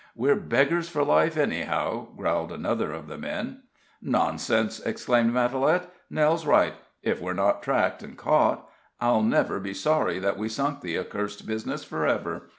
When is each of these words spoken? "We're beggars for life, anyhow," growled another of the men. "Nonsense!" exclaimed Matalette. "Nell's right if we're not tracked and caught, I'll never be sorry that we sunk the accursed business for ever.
"We're 0.15 0.33
beggars 0.35 0.89
for 0.89 1.03
life, 1.03 1.37
anyhow," 1.37 2.07
growled 2.17 2.51
another 2.51 2.91
of 2.91 3.05
the 3.07 3.19
men. 3.19 3.61
"Nonsense!" 4.01 4.79
exclaimed 4.79 5.31
Matalette. 5.31 5.91
"Nell's 6.09 6.43
right 6.43 6.73
if 7.03 7.21
we're 7.21 7.33
not 7.35 7.61
tracked 7.61 8.01
and 8.01 8.17
caught, 8.17 8.67
I'll 8.99 9.21
never 9.21 9.59
be 9.59 9.75
sorry 9.75 10.17
that 10.17 10.39
we 10.39 10.49
sunk 10.49 10.81
the 10.81 10.97
accursed 10.97 11.45
business 11.45 11.83
for 11.83 12.07
ever. 12.07 12.49